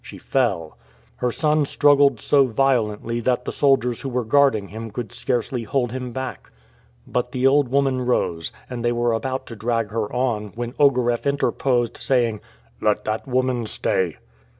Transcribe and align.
She 0.03 0.17
fell. 0.17 0.79
Her 1.17 1.29
son 1.31 1.63
struggled 1.65 2.19
so 2.19 2.47
violently 2.47 3.19
that 3.19 3.45
the 3.45 3.51
soldiers 3.51 4.01
who 4.01 4.09
were 4.09 4.25
guarding 4.25 4.69
him 4.69 4.89
could 4.89 5.11
scarcely 5.11 5.61
hold 5.61 5.91
him 5.91 6.11
back. 6.11 6.49
But 7.05 7.33
the 7.33 7.45
old 7.45 7.69
woman 7.69 8.01
rose, 8.03 8.51
and 8.67 8.83
they 8.83 8.91
were 8.93 9.13
about 9.13 9.45
to 9.45 9.55
drag 9.55 9.91
her 9.91 10.11
on, 10.11 10.53
when 10.55 10.73
Ogareff 10.79 11.27
interposed, 11.27 11.97
saying, 11.97 12.41
"Let 12.81 13.05
that 13.05 13.27
woman 13.27 13.67
stay!" 13.67 14.15